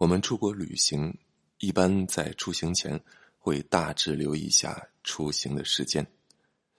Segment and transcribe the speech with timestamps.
[0.00, 1.14] 我们出国旅行，
[1.58, 2.98] 一般在出行前
[3.38, 6.02] 会大致留意一下出行的时间。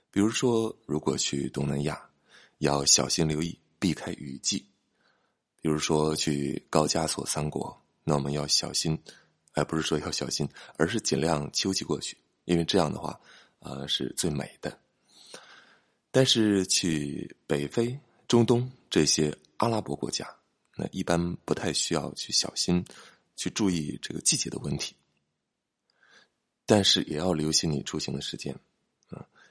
[0.09, 2.03] 比如说，如果去东南亚，
[2.57, 4.57] 要小心留意避开雨季；
[5.61, 8.99] 比如说去高加索三国，那我们要小心，
[9.53, 13.21] 而不是说要小心，而是尽量秋季过去，因为这样的话，
[13.59, 14.75] 呃，是最美的。
[16.09, 17.95] 但是去北非、
[18.27, 20.27] 中东这些阿拉伯国家，
[20.75, 22.83] 那一般不太需要去小心，
[23.41, 24.93] 去注意这个季节的问题。
[26.67, 28.55] 但是也要留心你出行的时间。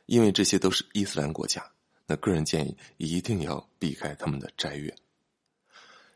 [0.06, 1.64] 因为这些都是伊斯兰国家，
[2.06, 4.92] 那个人建议一定要避开他们的斋月。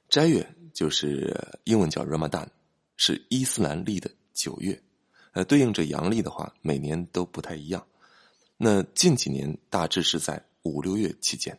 [0.08, 1.32] 斋月就是
[1.64, 2.48] 英文叫 Ramadan，
[2.96, 4.82] 是伊斯兰历的九月，
[5.32, 7.86] 呃，对应着阳历的话，每年都不太一样。
[8.56, 11.56] 那近几年大致是在五六月期间。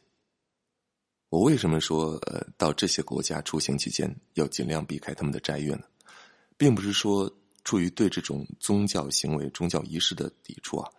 [1.30, 5.86] 我为什么说呃，到这些国家出行期间要尽量避开他们的斋月呢？
[6.58, 7.32] 并不是说
[7.64, 10.92] 出于对这种宗教行为、宗教仪式的抵触啊。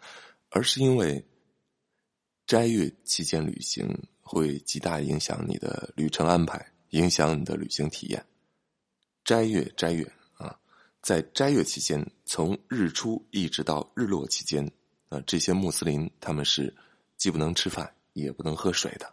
[0.50, 1.22] 而是因为
[2.46, 3.86] 斋月期间旅行
[4.20, 8.24] 会极大影响你的旅程安排，影响你的旅行体验。
[9.24, 10.56] 斋月，斋月啊，
[11.02, 14.64] 在斋月期间，从日出一直到日落期间，
[15.08, 16.74] 啊，这些穆斯林他们是
[17.16, 19.12] 既不能吃饭，也不能喝水的。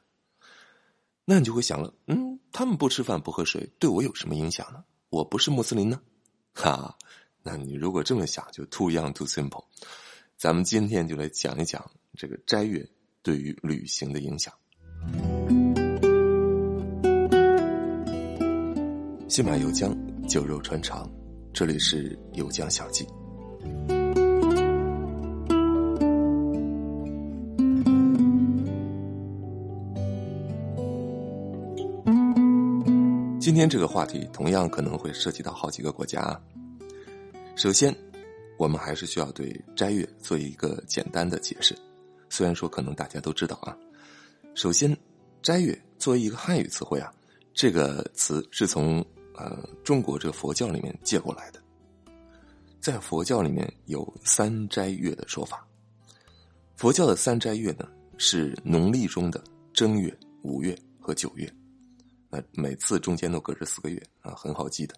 [1.25, 4.85] 那你就会想了，嗯，他们不吃饭不喝水，对我有什么影响呢？
[5.09, 5.99] 我不是穆斯林呢？
[6.53, 6.95] 哈，
[7.41, 9.63] 那你如果这么想，就 too young too simple。
[10.37, 11.83] 咱们今天就来讲一讲
[12.15, 12.87] 这个斋月
[13.21, 14.53] 对于旅行的影响。
[19.27, 21.09] 信马由缰，酒肉穿肠，
[21.53, 23.07] 这里是有江小记。
[33.43, 36.39] 今天这个话题同样可能会涉及到好几个国家。
[37.57, 37.93] 首先。
[38.55, 41.75] 我们还是需要对斋月做一个简单的解释，
[42.29, 43.75] 虽然说可能大家都知道啊。
[44.53, 44.95] 首先，
[45.41, 47.11] 斋月作为一个汉语词汇啊，
[47.51, 49.03] 这个词是从
[49.35, 51.59] 呃中国这个佛教里面借过来的。
[52.79, 55.67] 在佛教里面有三斋月的说法，
[56.75, 61.51] 佛教的三斋月呢是农历中的正月、五月和九月，
[62.33, 64.95] 那每次中间都隔着四个月啊，很好记的。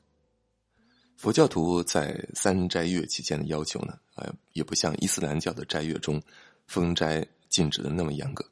[1.18, 6.22] 佛教徒在三斋月期间的要求呢，呃，也不像伊斯兰教的斋月中
[6.66, 8.46] 封斋禁止的那么严格。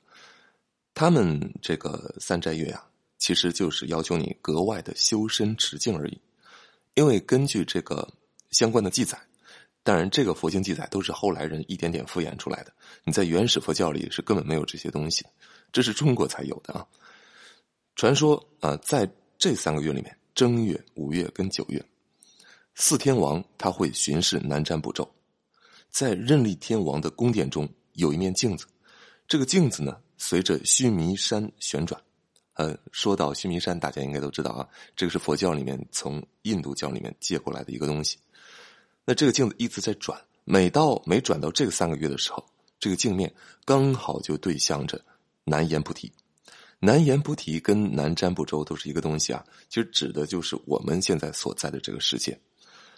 [0.94, 2.86] 他们这个三斋月啊，
[3.18, 6.20] 其实就是要求你格外的修身持静而已。
[6.96, 8.06] 因为根据这个
[8.52, 9.18] 相关的记载，
[9.82, 12.74] 当然这个佛经记载都是后来人一点点复衍出来的。
[13.06, 15.26] 你在原始佛教里是根本没有这些东西，
[15.72, 16.86] 这是中国才有的啊。
[17.96, 21.84] 传说啊，在这三个月里面，正月、五月跟九月。
[22.76, 25.08] 四天王他会巡视南瞻部洲，
[25.92, 28.66] 在任力天王的宫殿中有一面镜子，
[29.28, 32.02] 这个镜子呢随着须弥山旋转。
[32.56, 38.18] 呃，说到须弥山，大家应该都知道啊，这个是佛教里面从印度教里面借过来的一个东西。
[39.06, 42.44] 那这个镜子一直在转，每到每转到这个三个月的时候，
[42.80, 43.32] 这个镜面
[43.66, 45.00] 刚好就对向着
[45.44, 46.12] 南阎菩提。
[46.86, 52.38] 南阎菩提跟南瞻部洲都是一个东西啊，其实指的就是我们现在所在的这个世界。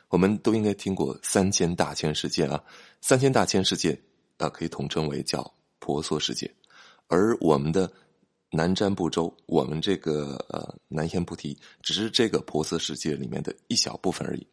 [0.10, 2.64] 我们都应该听过三千大千世界啊，
[3.00, 3.96] 三千大千世界
[4.38, 6.52] 啊，可以统称为叫婆娑世界，
[7.06, 7.88] 而我们的
[8.50, 14.48] 南瞻部洲，我们这个呃南阎菩提，只是这个婆娑世界里面的一小部分而已。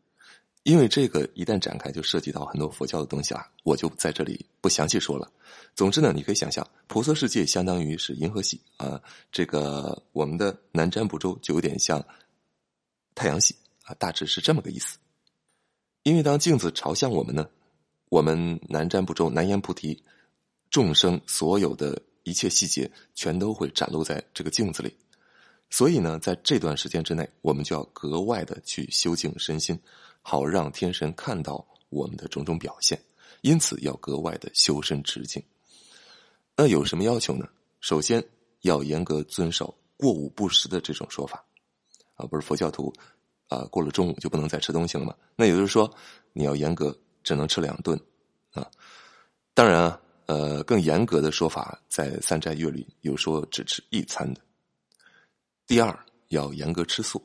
[0.64, 5.30] 因为这个一旦展开，就涉及到很多佛教的东西啊，我就在这里不详细说了。
[5.74, 9.02] 总之呢，你可以想象，菩萨世界相当于是银河系啊，
[9.32, 12.04] 这个我们的南瞻部洲就有点像
[13.14, 14.98] 太阳系啊，大致是这么个意思。
[16.04, 17.48] 因为当镜子朝向我们呢，
[18.08, 20.02] 我们南瞻部洲、南阎菩提
[20.70, 24.96] 众生所有的一切细节，全都会展露在这个镜子里。
[25.70, 29.78] 所以呢，在这段时间之内，我们就要格外的去修静身心，
[30.22, 32.98] 好让天神看到我们的种种表现。
[33.42, 35.42] 因此，要格外的修身持静。
[36.56, 37.46] 那有什么要求呢？
[37.80, 38.24] 首先
[38.62, 41.44] 要严格遵守过午不食的这种说法，
[42.14, 42.92] 啊，不是佛教徒。
[43.48, 45.14] 啊，过了中午就不能再吃东西了嘛？
[45.36, 45.94] 那也就是说，
[46.32, 48.00] 你要严格，只能吃两顿，
[48.52, 48.66] 啊。
[49.52, 54.40] 当然啊，呃，更严格的说法，在三斋月里有说只吃一餐的。
[55.66, 57.22] 第二，要严格吃素，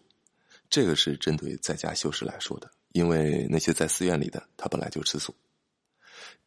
[0.70, 5.34] 这个是针对在家修士来说的，因为那些在寺院里的，他本来就吃素。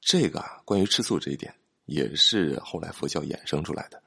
[0.00, 1.54] 这个啊，关于吃素这一点，
[1.86, 4.02] 也是后来佛教衍生出来的。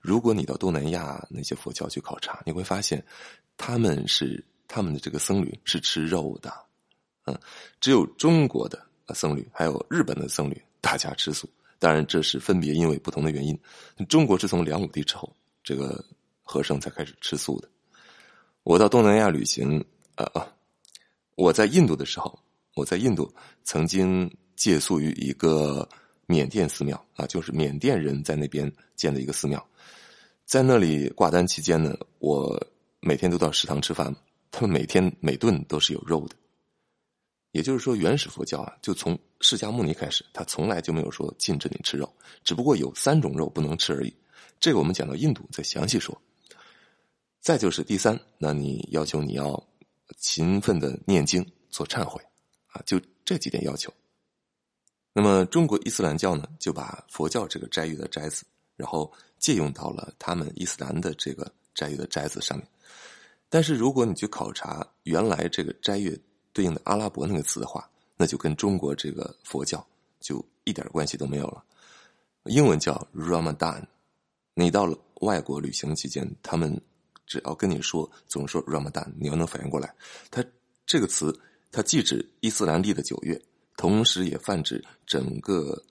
[0.00, 3.04] 如果你到东南亚那些佛教去考察，你会发现，
[3.56, 4.44] 他们是。
[4.74, 6.50] 他们的这个僧侣是吃肉的，
[7.26, 7.38] 嗯，
[7.78, 11.46] 只有中国的僧侣还有日本的僧侣大家吃素。
[11.78, 13.58] 当然，这是分别因为不同的原因。
[14.08, 15.30] 中国是从梁武帝之后，
[15.62, 16.02] 这个
[16.42, 17.68] 和尚才开始吃素的。
[18.62, 19.84] 我到东南亚旅行，
[20.14, 20.50] 呃啊，
[21.34, 22.38] 我在印度的时候，
[22.74, 23.32] 我在印度
[23.64, 25.88] 曾经借宿于一个
[26.26, 29.64] 缅甸寺庙啊，就是缅甸人在那边建的一个寺庙，
[30.44, 32.60] 在那里挂单期间呢，我
[33.00, 34.14] 每天都到食堂吃饭，
[34.50, 36.36] 他们每天每顿都是有肉的。
[37.52, 42.10] 也就是说，原始佛教啊，就从释迦牟尼开始，他从来就没有说禁止你吃肉，
[42.44, 44.14] 只不过有三种肉不能吃而已。
[44.58, 46.16] 这个我们讲到印度再详细说。
[47.40, 49.62] 再就是第三，那你要求你要
[50.18, 52.22] 勤奋的念经做忏悔
[52.68, 53.92] 啊，就这几点要求。
[55.12, 58.44] 那么中国伊斯兰教呢，就把佛教这个斋月的斋字，
[58.76, 62.66] 然后借用到了他们伊斯兰的这个斋月的斋字上面。
[63.48, 66.18] 但是如果你去考察原来这个斋月。
[66.54, 69.82] 对应的阿拉伯那个词的话，那就跟中国这个佛教
[70.20, 71.64] 就一点关系都没有了。
[72.44, 73.82] 英文叫 Ramadan，
[74.52, 76.78] 你到了外国旅行期间，他们
[77.26, 79.94] 只要跟你说总说 Ramadan，你要能反应过来，
[80.30, 80.44] 它
[80.86, 81.38] 这个词
[81.70, 83.40] 它既指伊斯兰历的九月，
[83.76, 85.82] 同时也泛指整个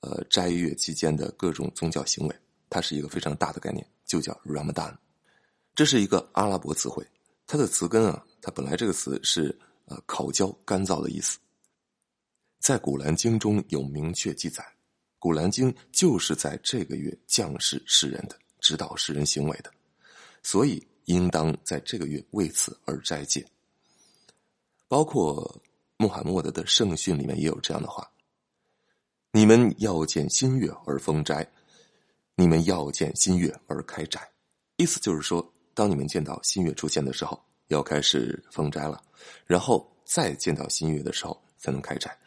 [0.00, 2.36] 呃斋月期间的各种宗教行为，
[2.68, 4.96] 它是一个非常大的概念，就叫 Ramadan。
[5.74, 7.06] 这是一个阿拉伯词汇，
[7.46, 9.58] 它的词根啊，它本来这个词是。
[9.90, 11.38] 呃，烤焦、干燥的意思，
[12.60, 14.62] 在《古兰经》中有明确记载，
[15.18, 19.72] 《古兰经》就是在这个月降世世人的，指导世人行为的，
[20.50, 23.44] 所以应当在这个月为此而斋戒。
[24.88, 25.60] 包括
[25.98, 28.10] 穆罕默德的圣训里面也有这样的话
[29.32, 31.46] ：“你们要见新月而封斋，
[32.34, 34.26] 你们要见新月而开斋。”
[34.76, 37.38] 意思就是说，当你们见到新月出现的时候。
[37.68, 39.02] 要开始封斋了，
[39.44, 42.18] 然后再见到新月的时候才能开斋，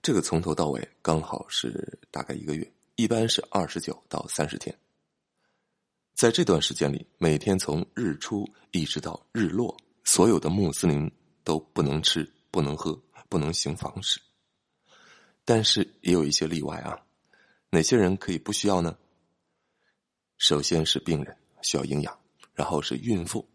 [0.00, 4.74] 这个从头到尾刚好是大概一个月，一般是二十九到三十天。
[6.16, 11.12] 在这段时间里，每天从日出一直到日落，所有的穆斯林
[11.44, 12.98] 都不能吃、不能喝、
[13.28, 14.18] 不能行房事。
[15.44, 16.98] 但是也有一些例外啊，
[17.68, 18.96] 哪些人可以不需要呢？
[20.38, 22.18] 首先是病人需要营养，
[22.54, 23.46] 然后是孕妇。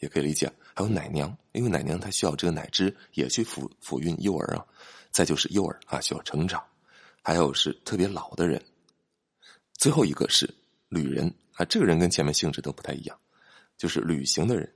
[0.00, 4.64] 也可以理解，还有奶娘，因为奶娘她需要这个奶汁也去抚抚育幼儿啊。
[5.10, 6.62] 再就是幼儿啊需要成长，
[7.22, 8.62] 还有是特别老的人。
[9.74, 10.48] 最后一个是
[10.88, 13.18] 旅人啊，这个人跟前面性质都不太一样，
[13.76, 14.72] 就是旅行的人。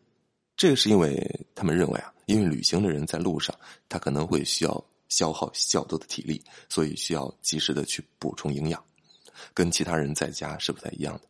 [0.57, 3.55] 这个是因为他们认为啊，因为旅行的人在路上，
[3.89, 8.83] 他可能会需要消耗较多的体力，所以需要及时的去补充营养，
[9.55, 11.23] 跟其他人在家是不太一样的。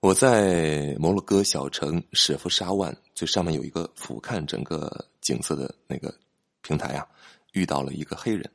[0.00, 6.14] 我在摩洛哥小城舍夫沙万最上面有一个俯瞰整个景色的那个
[6.62, 7.04] 平台啊，
[7.52, 8.48] 遇到了一个黑人。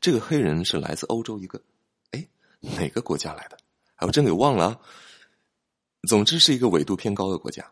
[0.00, 1.60] 这个黑人是来自欧洲一个，
[2.10, 2.26] 哎，
[2.60, 3.56] 哪个国家来的？
[3.96, 4.80] 哎，我真给忘了啊。
[6.06, 7.70] 总之是一个纬度偏高的国家。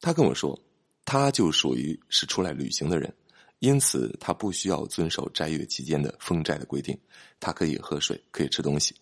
[0.00, 0.58] 他跟我说，
[1.04, 3.14] 他就属于是出来旅行的人，
[3.58, 6.98] 因此他不需要遵守斋月期间的封斋的规定，
[7.38, 8.94] 他可以喝水，可以吃东西。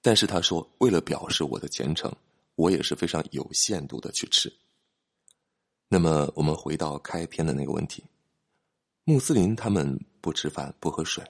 [0.00, 2.14] 但是他说，为了表示我的虔诚。
[2.56, 4.50] 我也是非常有限度的去吃。
[5.90, 8.02] 那么，我们回到开篇的那个问题：
[9.04, 11.22] 穆斯林他们不吃饭不喝水，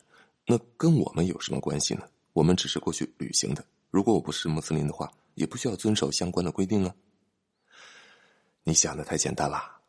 [0.46, 2.08] 那跟我们有什么关系呢？
[2.32, 3.66] 我们只是过去旅行的。
[3.90, 6.92] 如果我不是穆斯林的话，也不需要遵守相关的规定呢。
[8.64, 9.80] 你想的太简单了。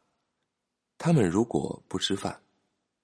[0.99, 2.39] 他们如果不吃饭，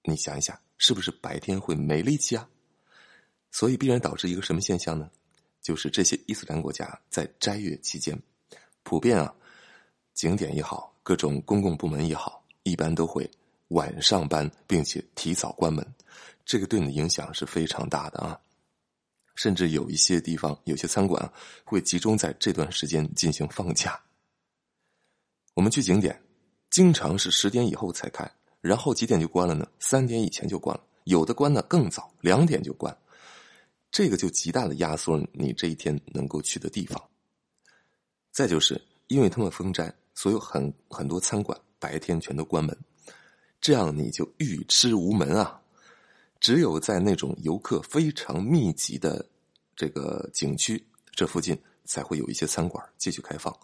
[0.04, 2.48] 你想一想，是不是白天会没力气啊？
[3.50, 5.10] 所以必然导致一个什么现象呢？
[5.62, 8.20] 就是这些伊斯兰国家在斋月期间，
[8.82, 9.34] 普遍啊，
[10.12, 13.28] 景点也好，各种公共部门也好，一般都会
[13.68, 15.84] 晚上班，并且提早关门。
[16.44, 18.38] 这个对你的影响是非常大的啊！
[19.34, 21.32] 甚至有一些地方，有些餐馆，
[21.64, 24.00] 会集中在这段时间进行放假。
[25.54, 26.20] 我们去景点，
[26.70, 29.66] 经常是十点以后才开，然后几点就关了呢？
[29.78, 32.96] 三点以前就关了，有的关的更早，两点就关。
[33.90, 37.00] 这个就极大的压缩了你这一天能够去的地方。
[38.32, 42.76] 再就是因为他们封斋，所有很很多餐馆白天全都关门，
[43.60, 45.60] 这样你就欲吃无门啊！
[46.44, 49.24] 只有在那种游客非常密集的
[49.74, 53.58] 这个景区这附近，才会有一些餐馆继续开放。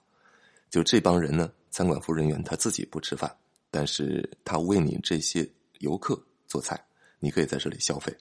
[0.70, 3.30] 就这帮人呢，餐馆服务人员他自己不吃饭，
[3.70, 5.46] 但是他为你这些
[5.80, 6.82] 游客做菜，
[7.18, 8.16] 你可以在这里消费。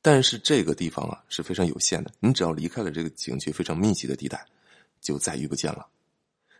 [0.00, 4.46] 但是这个地方啊是非常有限的，你只要离开了这个景区非常密集的地带，
[5.00, 5.84] 就再遇不见了。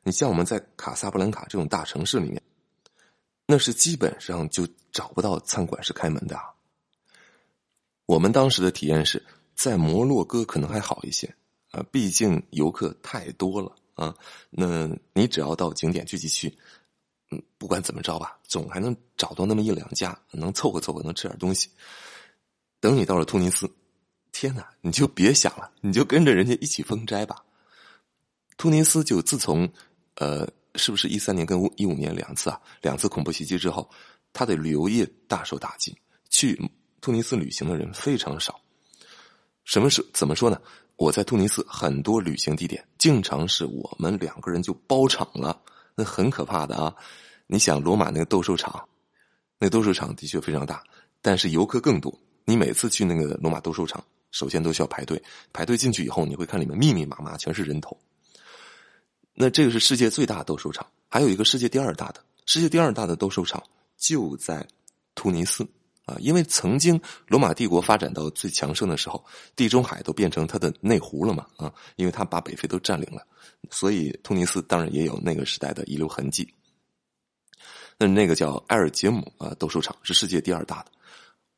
[0.03, 2.43] 你像我们在卡萨布兰卡这种大城市里面，
[3.47, 6.51] 那是基本上就找不到餐馆是开门的啊。
[8.07, 11.35] 我们当时的体验是在摩洛哥可能还好一些
[11.71, 14.15] 啊，毕竟游客太多了啊。
[14.51, 16.57] 那你只要到景点聚集区，
[17.31, 21.71] 嗯，不管怎么着吧，总还能找到那么一两家能凑合凑合，能吃点东西。
[22.81, 23.71] 等你到了突尼斯，
[24.31, 27.43] 天哪，你就别想了，你就跟着人家一起封斋吧。
[28.59, 29.67] 突尼斯就自从，
[30.17, 32.61] 呃，是不是一三年跟一五年两次啊？
[32.83, 33.89] 两次恐怖袭击之后，
[34.35, 35.97] 它的旅游业大受打击，
[36.29, 36.61] 去
[37.05, 38.59] 突尼斯旅行的人非常少。
[39.65, 40.59] 什么是怎么说呢？
[40.97, 45.61] 我在突尼斯很多旅行地点，经常是我们两个人就包场了，
[45.95, 46.95] 那很可怕的啊！
[47.47, 48.89] 你想罗马那个斗兽场，
[49.59, 50.83] 那斗兽场的确非常大，
[51.21, 52.19] 但是游客更多。
[52.47, 57.95] 你每次去那个罗马斗兽场，首先都需要排队，排队进去以后，你会看里面密密麻麻全是人头。
[59.35, 63.63] 那这个是世界最大的斗兽场，还有一个世界第二大的，世界第二大的斗兽场
[63.99, 64.67] 就在
[65.15, 65.67] 突尼斯
[66.05, 69.25] 啊，因为曾经罗马帝国发展到最强盛的时候，
[69.57, 73.27] 地中海都变成它的内湖了嘛啊，因为它把北非都占领了，
[73.71, 76.47] 所以突尼斯当然也有那个时代的遗留痕迹。
[77.99, 80.91] 那那个叫埃尔杰姆啊斗兽场是世界第二大的，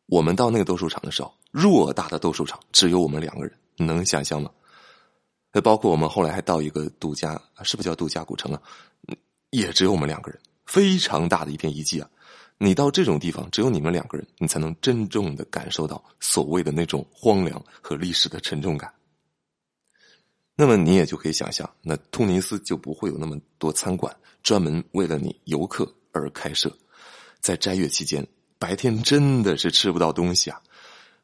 [0.07, 4.50] 我们到那个斗兽场的时候，偌大的斗兽场只有我们两个人，能想象吗？
[5.53, 8.61] 那包括我们后来还到一个度假，是不是叫度假古城啊？
[9.50, 12.11] 也只有我们两个人，非常大的一片遗迹啊！
[12.59, 18.93] 你到这种地方，只有你们两个人，你才能真正的感受到所谓的那种荒凉和历史的沉重感。
[20.57, 26.75] 那么你也就可以想象，那突尼斯就不会有那么多餐馆专门为了你游客而开设。
[27.41, 28.27] 在斋月期间，
[28.59, 30.59] 白天真的是吃不到东西啊！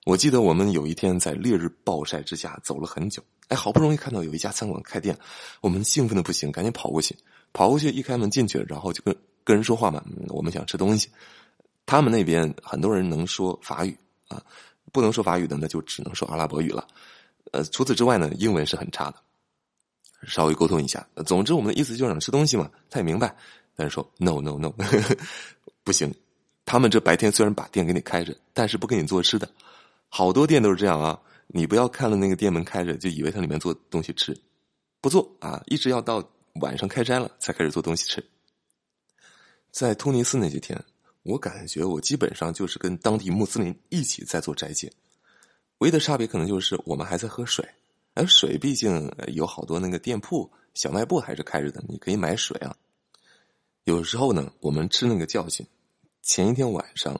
[0.04, 5.18] 我记得我们有一天在烈日暴晒之下走了很久，哎，好不容易看到有一家餐馆开店，
[5.62, 7.16] 我们兴奋的不行，赶紧跑过去。
[7.54, 11.08] 跑过去一开门进去，然后就跟跟人说话嘛，我们想吃东西。
[11.84, 13.96] 他们那边很多人能说法语
[14.28, 14.42] 啊，
[14.92, 16.86] 不能说法语的那就只能说阿拉伯语了。
[17.50, 19.16] 呃，除此之外呢，英文是很差的，
[20.26, 21.06] 稍微沟通一下。
[21.26, 23.34] 总之，我们的意思就是想吃东西嘛，他也明白，
[23.74, 24.72] 但是说 no no no，
[25.84, 26.14] 不行。
[26.64, 29.50] 他们这白天虽然把店给你开着，但是不给你做吃的。
[30.08, 31.18] 好多店都是这样啊！
[31.48, 34.34] 你不要看了那个店门开着就以为它里面做东西吃，
[35.00, 35.60] 不做啊！
[35.66, 36.22] 一直要到
[36.60, 38.24] 晚上开斋了才开始做东西吃。
[39.72, 40.78] 在突尼斯那几天，
[41.22, 44.92] 我感觉我基本上就是跟当地穆斯林一起在做斋戒，
[45.78, 47.66] 唯一的差别可能就是我们还在喝水，
[48.12, 52.76] 而水毕竟有好多那个店铺小卖部还是开着的，你可以买水啊。
[53.84, 55.66] 有时候呢，我们吃那个教训，
[56.20, 57.18] 前一天晚上，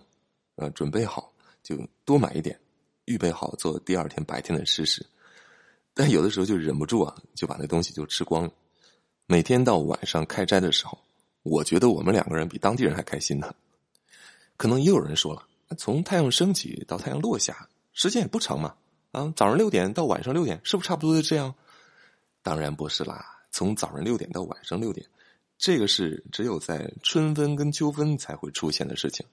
[0.57, 1.33] 呃，准备好
[1.63, 2.57] 就多买一点。
[3.07, 5.05] 预备好做第二天白天的吃食，
[5.93, 8.53] 但有的时候就忍不住啊，就把那东西就吃光了。
[9.27, 10.97] 每天到晚上开斋的时候，
[11.43, 13.55] 我觉得我们两个人比当地人还开心呢。
[14.57, 15.47] 可能也有人说了，
[15.77, 18.75] 从太阳升起到太阳落下，时间也不长嘛。
[19.11, 21.55] 啊，早上六点到晚上六点，是不是差不多就这样？
[22.43, 25.07] 当然不是啦，从早上六点到晚上六点，
[25.59, 29.27] 这个是只有在春分跟秋分才会出现的事情。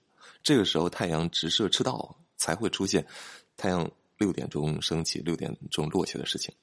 [0.44, 3.06] 这个时候太阳直射赤道才会出现。
[3.56, 6.54] 太阳六点钟升起，六点钟落下的事情。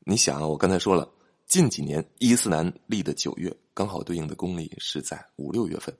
[0.00, 1.08] 你想啊，我刚才说了，
[1.50, 5.92] 近几年伊斯兰历的九月刚好对应的公历是在五六月份。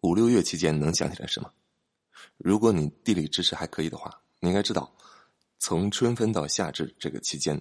[0.00, 1.52] 五六月期间能想起来什么？
[2.38, 4.90] 如果你地理知识还可以的话，你应该知道，
[5.58, 7.60] 从春分到夏至这个期间，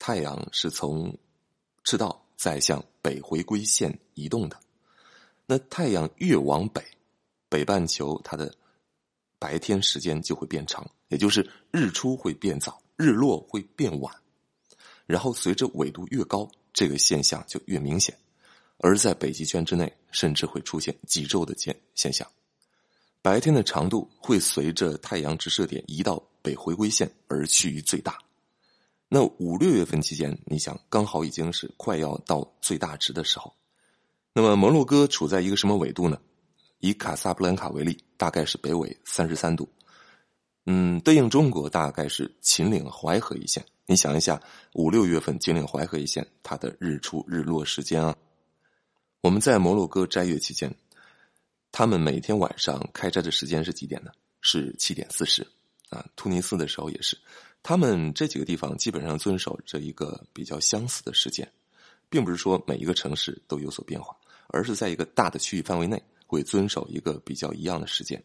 [0.00, 1.16] 太阳是从
[1.84, 4.58] 赤道在向北回归线移动的。
[5.46, 6.84] 那太阳越往北，
[7.48, 8.52] 北半球它的。
[9.38, 14.12] 白天时间就会变长，也就是日出会变早，日落会变晚。
[15.06, 18.16] 然后随着纬度越高，这个现象就越明显。
[18.78, 22.26] 而在北极圈之内，甚至会出现极昼的现现象。
[23.22, 28.18] 白天的长度会随着太阳直射点移到北回归线而趋于最大。
[29.08, 33.54] 那五六月份期间，你想刚好已经是快要到最大值的时候。
[34.32, 36.20] 那么摩洛哥处在一个什么纬度呢？
[36.80, 39.68] 以卡萨布兰卡为例，大概是北纬三十三度，
[40.66, 43.64] 嗯，对应中国大概是秦岭淮河一线。
[43.86, 44.40] 你想一下，
[44.74, 48.16] 五六月份秦岭淮河一线它的日出日落时间啊，
[49.20, 50.74] 我们在摩洛哥斋月期间，
[51.70, 54.10] 他们每天晚上开斋的时间是几点呢？
[54.40, 55.46] 是七点四十
[55.88, 56.04] 啊。
[56.16, 57.16] 突尼斯的时候也是，
[57.62, 61.48] 他们这几个地方基本上遵守着一个比较相似的时间，
[62.08, 64.16] 并不是说每一个城市都有所变化，
[64.48, 66.02] 而是在一个大的区域范围内。
[66.28, 68.20] 会遵守一个比较一样的时间。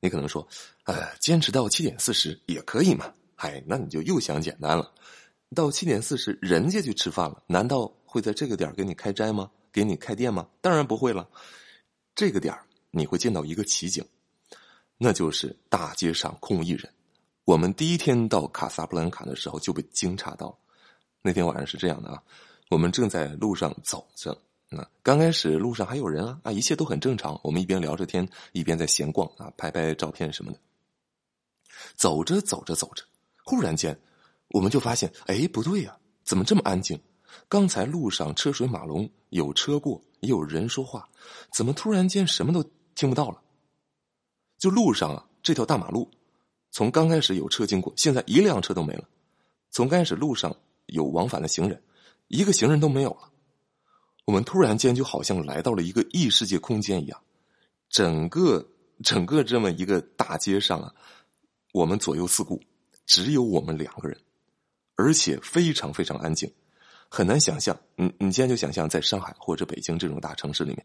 [0.00, 0.46] 你可能说，
[0.84, 3.12] 呃，坚持到七点四十也可以嘛？
[3.34, 4.92] 嗨，那你就又想简单了。
[5.54, 9.50] 到七点四十，人家去吃饭了，难道会在这个点给你开斋吗？
[9.72, 10.48] 给你开店吗？
[10.60, 11.28] 当然不会了。
[12.14, 12.58] 这个点
[12.90, 14.04] 你会见到一个奇景，
[14.98, 16.90] 那就是大街上空无一人。
[17.44, 20.58] 我们第一天到卡萨布兰卡的时候就被惊诧到，
[21.22, 22.22] 那天晚上是这样的啊，
[22.70, 24.36] 我们正在路上走着，
[24.68, 27.40] 那刚开始路上还有人啊啊，一切都很正常。
[27.44, 30.58] 我们一边聊着天，一边在闲逛啊，拍拍照片什么的。
[31.94, 33.04] 走着走着走着，
[33.44, 33.96] 忽然间，
[34.48, 37.00] 我们就发现，哎，不对呀，怎么这么安静？
[37.48, 41.08] 刚才路上车水马龙，有车过，也有人说话，
[41.52, 43.40] 怎么突然间什么都听不到了？
[44.58, 46.10] 就路上啊，这条大马路，
[46.72, 49.04] 从刚开始有车经过，现在一辆车都没了；
[49.70, 50.56] 从开始路上
[50.86, 51.80] 有往返的行人，
[52.28, 53.30] 一个行人都没有了。
[54.26, 57.18] 我们突然间就好像来到了一个异世界空间一样，
[57.88, 58.68] 整个
[59.02, 60.92] 整个这么一个大街上啊。
[61.72, 62.60] 我们左右四顾，
[63.04, 64.18] 只有我们两个人，
[64.96, 66.50] 而且非常非常安静，
[67.08, 67.78] 很难想象。
[67.94, 70.84] 你你现在就想象在上海或者北京这种大城市里面，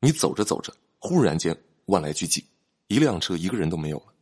[0.00, 2.42] 你走着走着，忽然间万籁俱寂，
[2.86, 4.14] 一辆车一个人都没有了，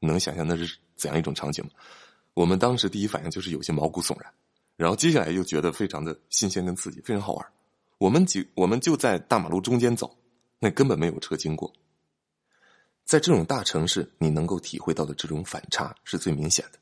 [0.00, 1.70] 能想象那是怎样一种场景吗？
[2.34, 4.30] 我们当时第一反应就是有些毛骨悚然，
[4.76, 7.46] 然后接下来又觉得非常的新鲜跟刺激，非常好玩。
[8.04, 10.14] 我们几我们就在大马路中间走，
[10.58, 11.72] 那根本没有车经过。
[13.06, 16.78] 在这种大城市，你能够体会到的这种反差是最明显的，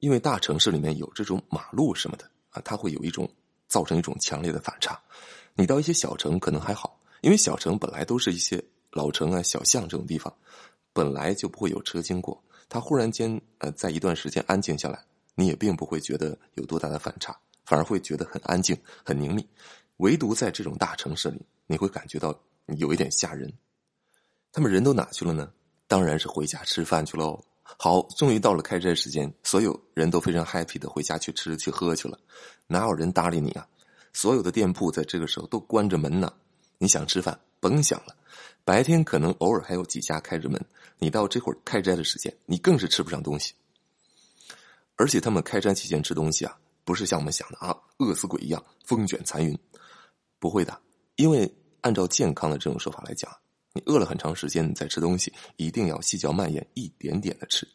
[0.00, 3.32] 因为大城市里面有这种马路什么的啊，它会有一种
[3.68, 5.00] 造成一种强烈的反差。
[5.54, 10.34] 你到一些小城可能还好，因为小城本来都是一些老城啊、小巷这种地方，
[10.92, 12.42] 本来就不会有车经过。
[12.68, 15.04] 它忽然间呃，在一段时间安静下来，
[15.36, 19.46] 你也并不会觉得有多大的反差，反而会觉得很安静、很宁谧。
[20.02, 22.36] 唯独在这种大城市里，你会感觉到
[22.76, 23.52] 有一点吓人。
[24.50, 25.52] 他们人都哪去了呢？
[25.86, 27.40] 当然是回家吃饭去喽。
[27.62, 32.18] 好，终于到了开斋时间，所有人都非常 happy 的回家去吃去喝去了。
[32.66, 33.64] 哪有人搭理你啊？
[34.12, 36.32] 所有的店铺在这个时候都关着门呢。
[36.78, 38.16] 你想吃饭，甭想了。
[38.64, 40.60] 白天可能偶尔还有几家开着门，
[40.98, 43.54] 你到这会儿开斋的时间，你更是吃不上东西。
[44.96, 49.56] 而且他们开斋期间吃东西啊，不是像我们想的啊，饿死鬼一样风卷残云，
[50.42, 50.76] 不会的。
[51.14, 51.48] 因为
[51.82, 53.30] 按照健康的这种说法来讲。
[53.74, 57.66] 你饿了很长时间你再吃东西，一定要细嚼慢咽，一点点的吃。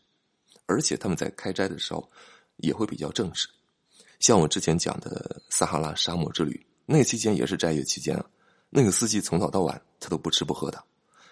[0.68, 2.08] 而且他们在开斋的时候
[2.58, 3.48] 也会比较正式，
[4.20, 8.24] 像我之前讲的撒哈拉沙漠之旅，那期间也是斋月期间啊。
[8.70, 10.84] 那个司机从早到晚他都不吃不喝的，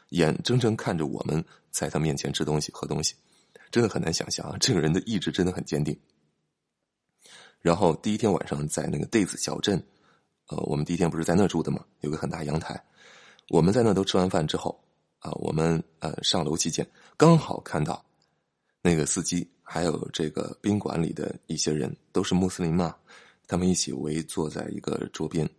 [0.09, 3.13] 眼睁睁看着我们在他面前吃东西喝东西，
[3.69, 5.95] 真的很难想象啊，这个人的意志真的很坚定。
[7.61, 9.85] 然后第一天晚上在那个 Days 小镇，
[10.47, 11.83] 呃，我们第一天不是在那住的吗？
[12.01, 12.81] 有个很大阳台。
[13.49, 14.79] 我们在那都吃完饭之后，
[15.19, 18.03] 啊，我们呃上楼期间刚好看到
[18.81, 22.95] 那个司机还有这个宾馆里的一些人都是穆斯林嘛，
[23.47, 25.49] 他们一起围坐在一个桌边，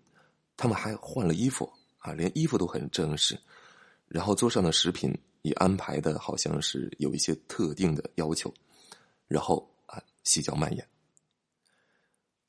[0.56, 3.38] 他们还换了衣服啊，连衣服都很正式，
[4.08, 8.52] 然后桌上的食品也安排的好像是有一些特定的要求，
[9.26, 10.86] 然后啊细嚼慢咽。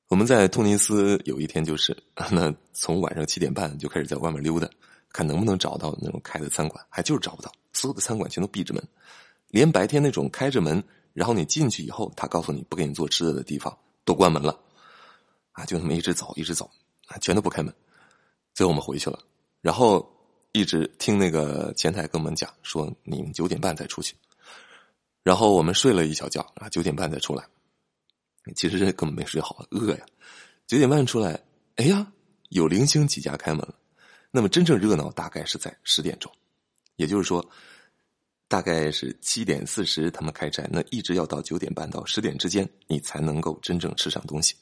[0.08, 1.96] 我们在突尼斯有一天就是
[2.32, 4.70] 那从晚上七点半就开始在外面溜达。
[5.10, 8.88] 看能不能找到那种开的餐馆，还就是找不到，所有的餐馆全都闭着门，
[9.48, 14.60] 连白天那种开着门，然后你进去以后，他告诉你不给你做吃的的地方都关门了，
[15.54, 16.70] 啊，就那么一直走，一直走，
[17.08, 17.74] 啊，全都不开门。
[18.54, 19.18] 最后我们回去了，
[19.62, 20.08] 然后
[20.52, 24.14] 一直听那个前台跟我们讲说，你们九点半再出去，
[25.24, 27.44] 然后我们睡了一小觉啊，九点半再出来，
[28.56, 30.06] 其实这根本没睡好，饿呀，
[30.66, 31.40] 九点半出来，
[31.76, 32.12] 哎呀，
[32.50, 33.76] 有零星几家开门了。
[34.32, 36.32] 那么真正热闹大概是在十点钟，
[36.98, 37.48] 也就是说，
[38.48, 44.56] 大概是七点四十他们开斋，那一直要到九点半到十点之间，你才能够真正吃上东西。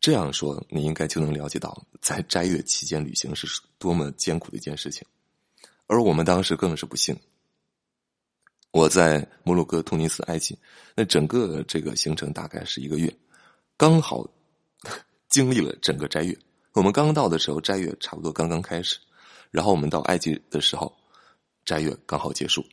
[0.00, 3.46] 这样说，你应该就能了解到，在斋月期间旅行是
[3.78, 5.06] 多么艰苦的一件事情。
[5.86, 7.14] 而我们当时更是不幸，
[8.74, 10.58] 我在摩洛哥、突尼斯、埃及，
[10.96, 13.16] 那整个这个行程大概是一个月，
[13.76, 14.28] 刚好
[15.30, 16.36] 经历了整个斋月。
[16.72, 18.98] 我们刚到的时候，斋月差不多刚刚开始，
[19.52, 20.92] 然后我们到埃及的时候，
[21.64, 22.64] 斋月刚好结束。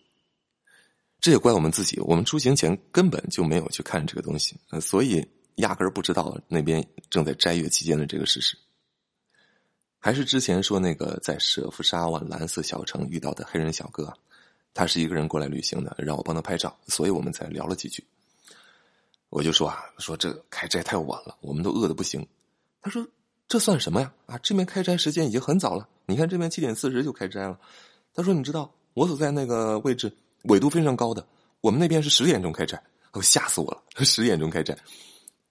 [1.19, 5.23] 这也怪我们自己，我们出行前根本就没有去看这个东西，所以
[5.57, 8.57] 压根儿不知道那边正在斋月期间的这个事实。
[9.99, 14.11] 还是之前说那个在舍夫沙万蓝色小城遇到的黑人小哥，
[14.73, 18.05] 他是一个人过来旅行的，让我帮他拍照，所以我们才聊了几句。
[19.29, 22.27] 我就说啊，说这开斋太晚了，我们都饿的不行。
[22.81, 23.05] 他说。
[23.47, 24.13] 这算什么呀？
[24.27, 25.86] 啊，这边开斋时间已经很早了。
[26.05, 27.60] 你看这边七点四十就开斋了。
[28.13, 30.10] 他说：“你知道我所在那个位置
[30.43, 31.27] 纬度非常高的，
[31.60, 32.81] 我们那边是十点钟开斋。”
[33.12, 33.84] 哦，吓死我了！
[34.05, 34.73] 十点钟开斋，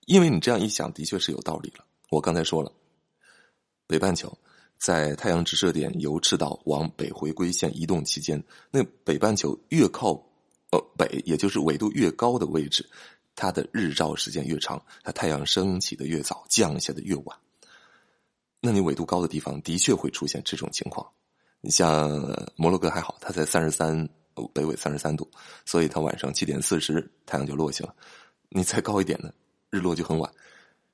[0.06, 1.84] 因为你这样一想，的确是有道理了。
[2.08, 2.72] 我刚才说了，
[3.86, 4.32] 北半球
[4.80, 10.12] 在太阳直射点由赤道往北回归线移动期间，那北半球越靠
[10.72, 12.88] 呃北，也就是纬度越高的位置，
[13.36, 17.38] 它的日照时间越长，它太阳升起的越早，降下的越晚。
[18.58, 21.06] 那你纬度高的地方的确会出现这种情况。
[21.60, 22.10] 你像
[22.56, 24.08] 摩洛哥还好，它在三十三
[24.54, 25.30] 北纬三十三度，
[25.66, 27.94] 所以它晚上七点四十太阳就落下了。
[28.48, 29.30] 你再高一点呢，
[29.68, 30.32] 日落就很晚。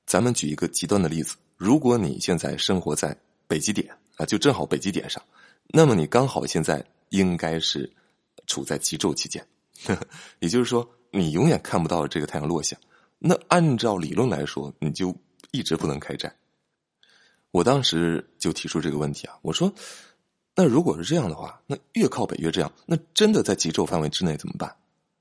[0.06, 3.16] 咱们举一个极端的例子，如果你现在生活在
[3.46, 5.22] 北极点啊，就正好北极点上，
[5.68, 7.90] 那么你刚好现在应该是
[8.46, 9.46] 处在极昼期间，
[10.40, 12.76] 也就是说你永远看不到这个太阳落下。
[13.18, 15.14] 那按照理论来说，你就
[15.50, 16.34] 一直不能开战。
[17.50, 19.72] 我当时就提出这个问题啊，我说。
[20.58, 24.74] 那如果是这样的话，那越靠北越这样，那真的在极昼范围之内怎么办？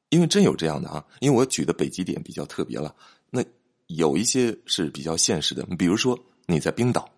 [0.07, 2.95] 因为真有这样的啊，因为我举的北极点比较特别了。
[3.29, 3.43] 那
[3.87, 7.11] 有一些是比较现实的，比如说你在冰岛，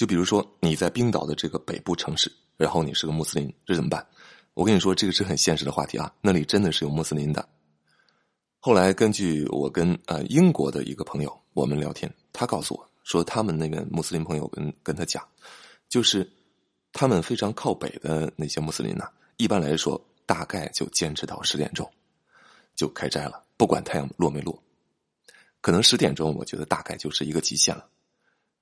[0.00, 4.06] 就比如说你在冰岛的这个北部城市，然后你是个穆斯林，这怎么办？
[4.54, 7.46] 我跟你说，这个是很现实的话题啊，那里真的是有穆斯林的。
[8.60, 15.22] 后来根据我跟呃英国的一个朋友我们聊天，他告诉我说，他们那个穆斯林朋友跟跟他讲，
[15.90, 16.26] 就是。
[16.92, 19.04] 他们非常靠北的那些穆斯林呢，
[19.36, 21.88] 一般来说大概就坚持到十点钟
[22.74, 24.60] 就开斋了，不管太阳落没落。
[25.60, 27.86] 可能十点钟，我觉得大概就是一个极限了，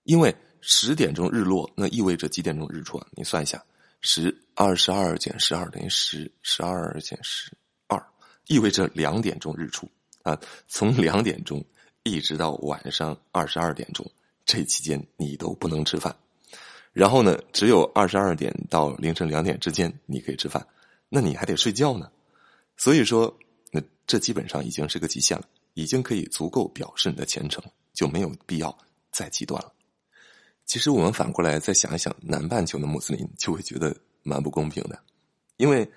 [0.08, 3.06] 因为十点钟日落，那意味着几点钟日出啊？
[3.10, 3.62] 你算一下，
[4.00, 7.52] 十二十二减十二等于十，十二减十
[7.88, 8.02] 二，
[8.46, 9.86] 意味着两点钟日出
[10.22, 10.40] 啊。
[10.66, 11.62] 从两点钟
[12.04, 14.10] 一直到晚上二十二点钟，
[14.46, 16.16] 这期间你都不能吃饭。
[16.94, 20.66] 然后呢，只有二十二点到凌晨两点之间你可以吃饭，
[21.10, 22.10] 那你还得睡觉呢。
[22.78, 23.38] 所以说，
[23.70, 25.44] 那这基本上已经是个极限了，
[25.74, 28.74] 已经可以足够表示你的虔诚，就没有必要
[29.12, 29.70] 再极端了。
[30.68, 35.02] 其实我们反过来再想一想，南半球的穆斯林就会觉得蛮不公平的，
[35.56, 35.90] 因为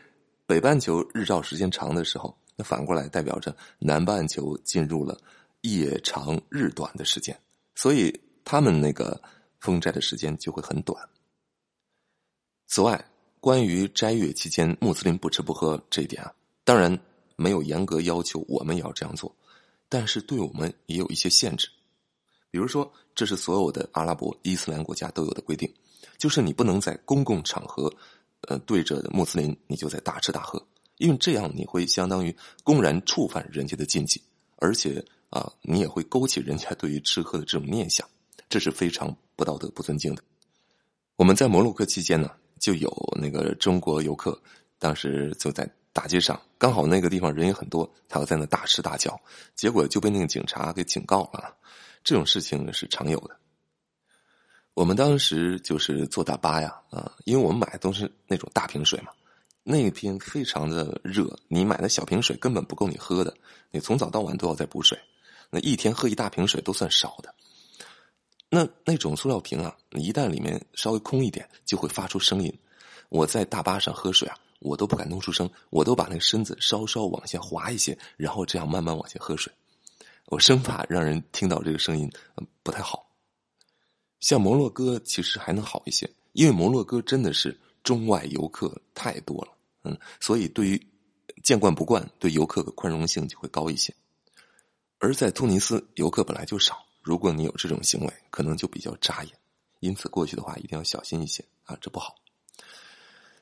[0.48, 5.16] 北半球日照时间长的时候，那反过来代表着南半球进入了
[5.62, 7.40] 夜长日短的时间，
[7.76, 9.22] 所以他们那个。
[9.62, 11.08] 封斋的时间就会很短。
[12.66, 13.06] 此外，
[13.40, 17.00] 关于斋月期间穆斯林不吃不喝这一点啊，当然
[17.36, 19.36] 没有严格要求我们也要这样做，
[19.88, 21.70] 但是对我们也有一些限制。
[22.52, 25.74] 比如说，这是所有的阿拉伯伊斯兰国家都有的规定，
[26.18, 27.92] 就是你不能在公共场合，
[28.42, 30.62] 呃，对着穆斯林你就在大吃大喝，
[30.98, 34.22] 因为这样你会相当于公然触犯人家的禁忌，
[34.58, 38.08] 而且啊，你也会勾起人家对于吃喝的这种念想。
[38.50, 40.22] 这是非常不道德、不尊敬的。
[41.16, 44.38] 我们在摩洛哥期间呢，就有那个中国游客，
[44.78, 49.18] 当时就在大街上，刚好那个地方人也很多，他要在那大吃大叫，
[49.56, 51.56] 结果就被那个警察给警告了。
[52.04, 53.38] 这种事情是常有的。
[54.74, 59.12] 我们当时就是坐大巴呀，啊，因为我们买的都是那种大瓶水嘛，
[59.64, 63.36] 那一天非常的热，你买的小瓶水根本不够你喝的，
[63.70, 64.98] 你从早到晚都要在补水，
[65.50, 67.36] 那一天喝一大瓶水都算少的。
[68.50, 72.54] 那那种塑料瓶啊，一旦里面稍微空一点，就会发出声音。
[73.10, 79.52] 我在大巴上喝水啊，我都不敢弄出声，我都把那个身子稍稍往下滑一些，然后这样慢慢往下喝水，
[80.32, 82.10] 我生怕让人听到这个声音，
[82.63, 83.06] 不太好。
[84.22, 89.52] 像摩洛哥其实还能好一些，因为摩洛哥真的是中外游客太多了，
[89.84, 90.88] 嗯，所以对于
[91.44, 93.94] 见惯不惯，对游客的宽容性就会高一些。
[95.00, 96.78] 而在突尼斯，游客本来就少。
[97.02, 99.34] 如果你有这种行为，可能就比较扎眼，
[99.82, 102.15] 因此过去的话一定要小心一些啊，这不好。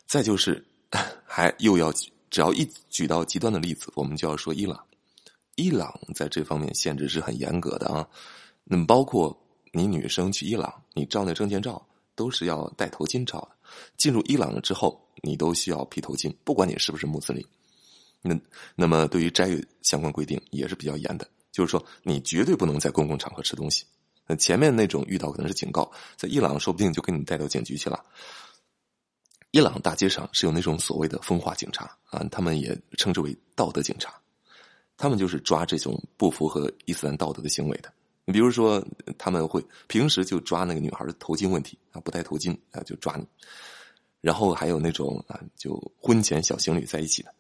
[0.08, 0.65] 再就是，
[1.23, 1.93] 还又要
[2.32, 4.84] 只要一举到极端的例子，我们就要说伊朗。
[5.60, 8.08] 伊朗在这方面限制是很严格的啊，
[8.63, 9.38] 那么包括
[9.74, 13.50] 你女生去伊朗，你照那证件照都是要戴头巾照的。
[13.98, 17.45] 进入伊朗了之后，你都需要披头巾，不管你是不是穆斯林。
[18.22, 18.38] 那
[18.76, 21.28] 那么对于斋月相关规定也是比较严的。
[21.52, 23.86] 就是说，你绝对不能在公共场合吃东西。
[24.28, 28.04] 那前面那种遇到可能是警告，在伊朗说不定就给你带到警局去了。
[29.52, 34.13] 伊朗大街上是有那种所谓的风化警察啊，他们也称之为道德警察，
[34.99, 37.91] 他们就是抓这种不符合伊斯兰道德的行为的。
[38.25, 38.85] 你比如说，
[39.17, 43.25] 他们会平时就抓那个女孩的头巾问题啊，不戴头巾啊就抓你。
[44.19, 47.33] 然后还有那种啊，就婚前小情侣在一起的，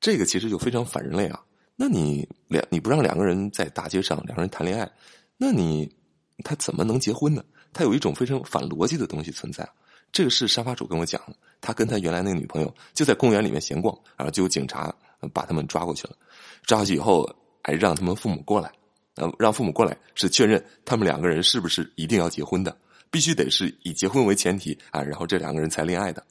[0.00, 1.44] 这个其实就非常反人类啊。
[1.76, 4.90] 那你两你不让两个人在大街上两个人谈恋爱，
[5.36, 5.94] 那你
[6.42, 7.44] 他怎么能结婚呢？
[7.72, 9.68] 他有一种非常反逻辑的东西存在。
[10.10, 14.92] 这个是沙发主跟我讲的，他跟他原来那个女朋友就在公园里面闲逛，然后就有警察
[15.32, 16.16] 把他们抓过去了。
[16.62, 17.28] 抓去以后，
[17.62, 18.72] 还让他们父母过来，
[19.16, 22.76] 呃，让父母过来是确认他们两个人是不是一定要结婚的，
[23.10, 26.24] 必须得是以结婚为前提啊，然后这两个人才恋爱的，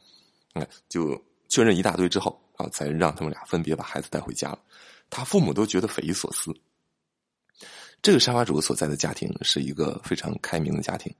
[0.53, 4.59] 啊，就确认一大堆之后啊，才让他们俩分别把孩子带回家了。
[5.09, 6.51] 他父母都觉得匪夷所思。
[8.01, 11.13] 这个沙发主所在的家庭是一个非常开明的家庭，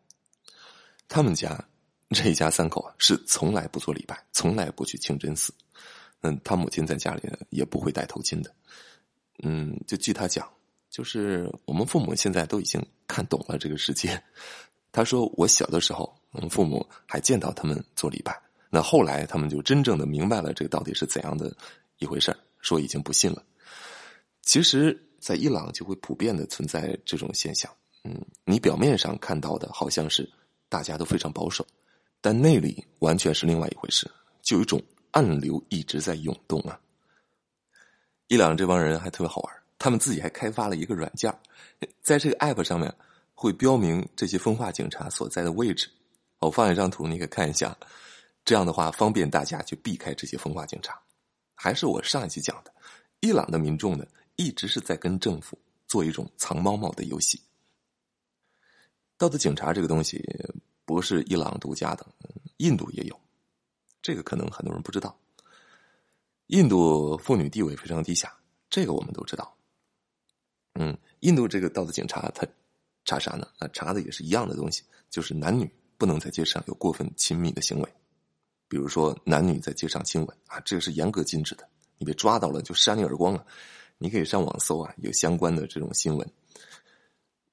[1.09, 1.61] 他们家
[2.11, 5.53] 这一家三口是从来不做礼拜，从来不去清真寺。
[6.21, 8.53] 嗯，他母亲在家里也不会戴头巾的。
[9.43, 10.47] 嗯，就据他讲，
[10.89, 14.21] 就是我们父母现在都已经看懂了这个世界。
[14.91, 18.35] 他说，我小的时候，我们父母还见到他们做礼拜，
[18.69, 21.55] 那后来他们就真正的明白了这个到底是怎样的
[21.99, 23.43] 一回事说已经不信了。
[24.41, 27.71] 其实，在伊朗就会普遍的存在这种现象。
[28.03, 30.27] 嗯，你表面上看到的好像是
[30.69, 31.65] 大家都非常保守，
[32.19, 34.09] 但内里完全是另外一回事，
[34.41, 36.79] 就有一种暗流一直在涌动啊。
[38.29, 41.35] 伊朗这帮人还特别好玩，他们自己还开发了一个软件，
[42.03, 42.93] 在这个 app 上面
[43.33, 45.89] 会标明这些风化警察所在的位置。
[46.37, 47.75] 我放一张图，你可以看一下。
[48.45, 50.99] 这样的话，方便大家去避开这些风化警察。
[51.55, 52.71] 还是我上一期讲的，
[53.19, 57.41] 伊朗的民众呢，一直是在跟政府做一种藏猫猫的游戏。
[59.17, 60.23] 道德警察这个东西
[60.85, 62.05] 不是伊朗独家的，
[62.57, 63.19] 印度也有，
[64.03, 65.17] 这个可能很多人不知道。
[66.49, 68.35] 印度妇女地位非常低下，
[68.71, 69.55] 这个我们都知道。
[70.73, 72.43] 嗯，印度这个道德警察他
[73.05, 73.47] 查啥呢？
[73.59, 74.81] 啊，查的也是一样的东西，
[75.11, 77.93] 就是男女不能在街上有过分亲密的行为，
[78.67, 83.45] 比如说男女在街上亲吻啊，这个是严格禁止的，你被抓到了就扇你耳光了！
[83.99, 86.27] 你可以上网搜啊，有相关的这种新闻。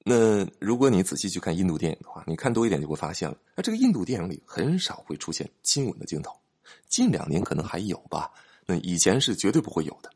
[0.05, 6.35] 那如果你仔细去看印度电影的话，你看多一点就会发现了，啊，这个印度电影里很少会出现亲吻的镜头，
[6.89, 8.33] 近两年可能还有吧。
[8.67, 10.11] 那以前是绝对不会有的，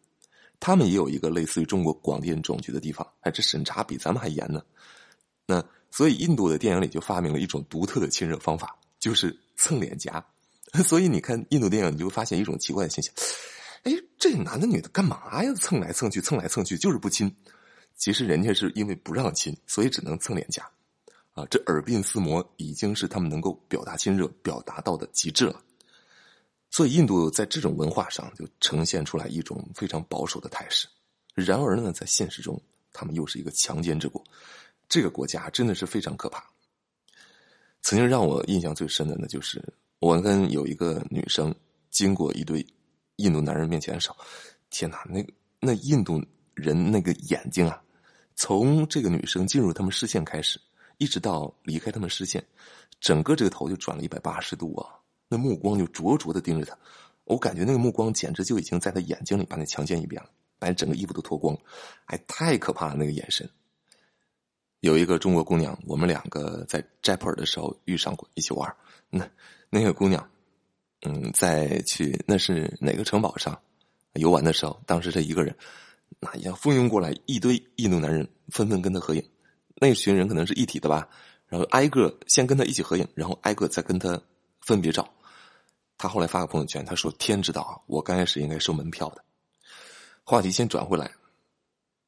[0.59, 4.61] 他们也有一个类似于中国广电总局的地方，哎，这审查比咱们还严呢。
[5.47, 10.25] 那所以印度的电影里就发明了一种独特的亲热方法，就是蹭脸颊。
[10.85, 13.13] 所以你看印度电影，你就发现一种奇怪的现象：
[13.83, 15.53] 哎，这男的女的干嘛呀？
[15.55, 17.35] 蹭来蹭去，蹭来蹭去，就是不亲。
[17.97, 20.63] 其实人家是因为不让亲，所以只能蹭脸颊。
[21.33, 25.61] 啊，这耳鬓厮磨已经是他们能够表达亲热、表达到的极致了。
[26.71, 30.87] 所以，印度在这种文化上就呈现出来一种非常保守的态势。
[31.35, 32.61] 然而呢，在现实中，
[32.93, 34.23] 他们又是一个强奸之国。
[34.89, 36.45] 这个国家真的是非常可怕。
[37.83, 39.61] 曾经让我印象最深的呢，就是
[39.99, 41.53] 我跟有一个女生
[41.91, 42.65] 经过一堆
[43.17, 44.17] 印度男人面前的时候，
[44.71, 45.27] 天哪，那
[45.59, 46.23] 那印度
[46.55, 47.83] 人那个眼睛啊，
[48.37, 50.61] 从这个女生进入他们视线开始，
[50.99, 52.45] 一直到离开他们视线，
[53.01, 55.00] 整个这个头就转了一百八十度啊。
[55.31, 56.77] 那目光就灼灼的盯着他，
[57.25, 61.61] 我感觉那个目光简直就已经在他眼睛里把那强奸一遍了，把整个衣服都脱光了，
[62.07, 63.49] 哎，太可怕了那个眼神。
[64.81, 68.75] 有一个中国姑娘，我们两个在斋普尔的时候遇上过，一起玩。
[69.09, 69.31] 那
[69.69, 70.29] 那个姑娘，
[71.03, 73.57] 嗯，在去那是哪个城堡上
[74.15, 75.55] 游玩的时候，当时她一个人，
[76.19, 79.23] 那呀蜂拥过来一堆印度男人，纷纷跟她合影。
[79.77, 81.09] 那群人可能是一体的吧，
[81.47, 84.21] 然后挨个先跟她一起合影，然后挨个再跟她
[84.61, 85.09] 分别照。
[86.01, 89.23] 他后来发个朋友圈，他说：“天知道啊，我刚开始应该收门票的。”
[90.25, 91.13] 话题先转回来，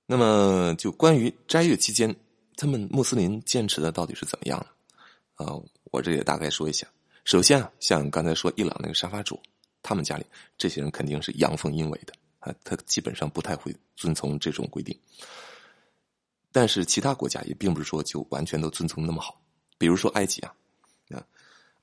[0.06, 2.16] 那么就关于斋月期间，
[2.56, 5.44] 他们穆斯林坚持的到底是怎么样呢？
[5.44, 6.86] 啊，我这也大概说一下。
[7.24, 9.38] 首先啊，像刚才说伊朗那个沙发主，
[9.82, 10.24] 他们家里
[10.56, 14.98] 这些人肯定是阳奉阴违的啊，他基本上不太会遵从这种规定。
[16.50, 19.38] 但是其他国家也并不是说就完全都遵从那么好，
[19.76, 20.54] 比如说埃及啊，
[21.10, 21.22] 啊，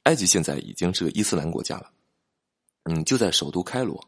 [0.04, 1.91] 埃及现在已经是个伊斯兰国家了。
[2.91, 4.04] 嗯，就在首都开罗，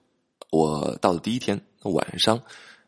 [0.49, 2.41] 我到的第一天晚上，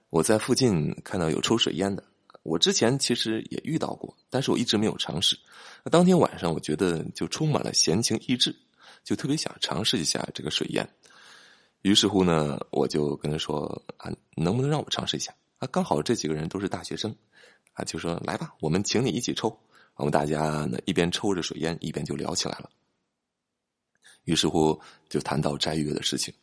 [0.10, 2.04] 我在附近看到有抽水烟的。
[2.42, 5.38] 我之前其实也遇到过，但是我一直没有尝试。
[5.92, 8.56] 当天晚上，我觉得就充满了闲情逸致，
[9.04, 10.90] 就特别想尝试一下这个水烟。
[11.84, 17.16] 于是乎呢，我就跟他说：“啊，能不能让我尝试一下？”啊，刚好这几个人都是大学生，
[17.74, 19.56] 啊，就说：“来吧，我们请你一起抽。”
[19.94, 22.68] 我们大家呢一边抽着水烟，一边就聊起来了。
[24.26, 26.34] 于是乎，就谈到斋月的事情。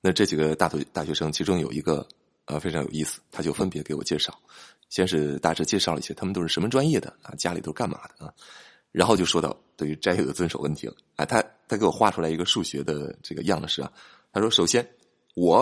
[0.00, 2.06] 那这几个大学大学生，其中有一个
[2.46, 4.32] 呃非常有意思，他就分别给我介绍。
[4.88, 8.32] 先是大致介绍了一些他们都是什么专业的啊，家里都是干嘛的啊，
[8.90, 11.24] 然后就说到对于斋月的遵守问题了啊。
[11.24, 13.92] 他他给我画出来一个数学的这个样式啊。
[14.32, 14.88] 他说：首先
[15.34, 15.58] 我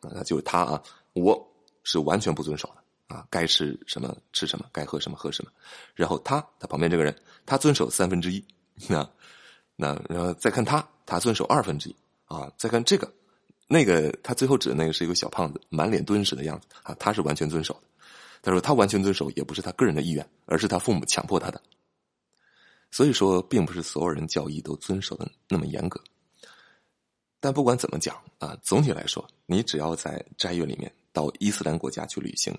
[0.00, 1.46] 啊就是他啊，我
[1.84, 5.50] 是完全不遵守的啊，该吃什么吃什么，该喝什么喝什么。
[5.94, 8.42] 然后他他旁边这个人，他遵守三分之一
[8.88, 9.08] 那。
[9.76, 12.52] 那然后再看他，他遵守二分之一啊。
[12.56, 13.12] 再看这个，
[13.66, 16.94] 那个他最后指的那个是一个小胖子，满脸敦实的样子啊。
[16.98, 17.80] 他是完全遵守的。
[18.42, 21.60] 他说他完全遵守也不是他个人的意愿，而是他父母强迫他的。
[22.90, 25.98] 所以说，并不是所有人教义都遵守的那么严格。
[27.40, 32.56] 但不管怎么讲啊，总体来说，你只要在斋月里面到伊斯兰国家去旅行，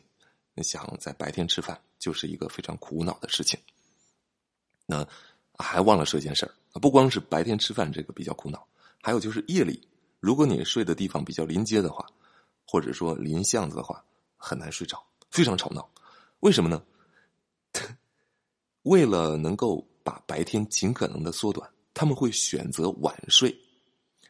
[0.56, 3.60] 你想在白天吃饭，就是一个非常苦恼的事情。
[4.86, 5.08] 那
[5.58, 8.66] 还忘了说一件事儿不光是白天吃饭这个比较苦恼，
[9.02, 9.88] 还有就是夜里，
[10.20, 12.06] 如果你睡的地方比较临街的话，
[12.66, 14.04] 或者说临巷子的话，
[14.36, 15.88] 很难睡着，非常吵闹。
[16.40, 16.84] 为什么呢？
[18.84, 23.56] 为了能够把白天尽可能的缩短，他们会选择晚睡。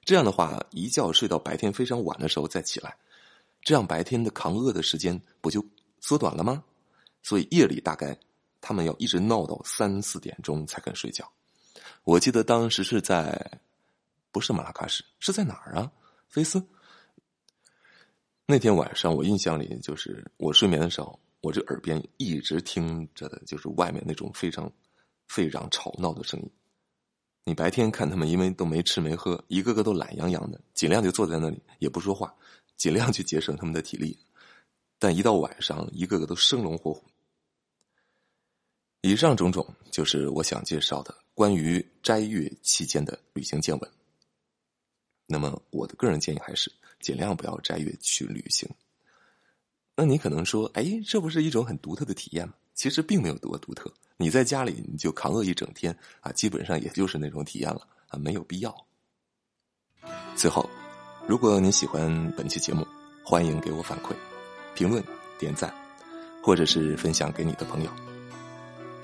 [0.03, 2.95] 这样的话，一觉睡到白天非常晚的时候再起来，
[3.61, 5.65] 这样白天的扛饿的时间不就
[6.01, 6.63] 缩短了吗？
[7.21, 8.19] 所以夜里大概
[8.63, 11.29] 他们要一直闹到三四点钟才肯睡觉。
[12.05, 13.59] 我记得当时是在
[14.31, 15.91] 不是马拉喀什，是在哪儿啊？
[16.29, 16.65] 菲斯。
[18.45, 24.71] 那天晚上我印象里就是我睡眠的时候，我这耳边一直听着的就是外面那种非常
[25.27, 26.49] 沸嚷吵闹的声音。
[27.43, 32.33] 你白天看他们，因为都没吃没喝，一个个都懒洋洋的，尽量就坐在那里也不说话，
[32.77, 34.17] 尽量去节省他们的体力。
[34.97, 37.03] 但一到晚上，一个个都生龙活虎。
[39.05, 43.91] 以上种种就是我想介绍的关于斋月期间的旅行见闻。
[45.25, 48.67] 那么我的个人建议还是尽量不要斋月去旅行。
[49.93, 52.53] 那你可能说，哎，这不是一种很独特的体验吗？
[52.75, 53.91] 其实并没有多独特。
[54.15, 58.73] 你在家里你就扛饿一整天啊，基本上也就是那种体验了啊，没有必要。
[60.33, 60.69] 最后，
[61.27, 62.87] 如果你喜欢本期节目，
[63.25, 64.15] 欢迎给我反馈、
[64.73, 65.03] 评论、
[65.37, 65.73] 点赞，
[66.41, 68.12] 或者是分享给你的朋友。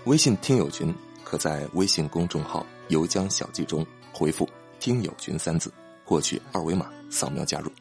[0.05, 4.47] 微信听友群可在微信公众号“游江小记”中回复
[4.79, 5.71] “听友群”三字，
[6.05, 7.71] 获取二维码扫描加入。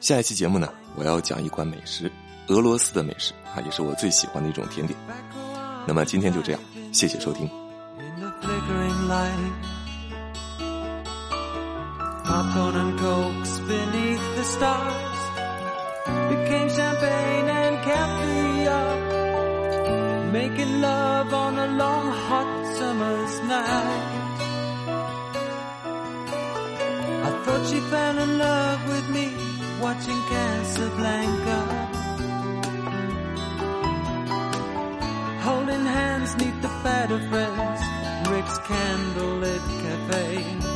[0.00, 2.10] 下一期节目呢，我要讲一款美食，
[2.48, 4.98] 俄罗斯的美食啊，也是我最喜欢的一种甜点。
[5.86, 6.60] 那么今天就这样，
[6.92, 7.50] 谢谢收听。
[20.56, 24.12] making love on a long hot summer's night.
[27.28, 29.34] I thought she fell in love with me
[29.80, 31.58] watching Casablanca.
[35.42, 37.80] Holding hands neath the bed of friends,
[38.30, 40.75] Rick's candlelit cafe.